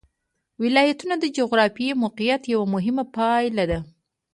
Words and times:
ولایتونه 0.61 1.15
د 1.19 1.25
جغرافیایي 1.37 1.99
موقیعت 2.03 2.41
یوه 2.53 2.65
مهمه 2.75 3.03
پایله 3.15 3.65
ده. 3.71 3.79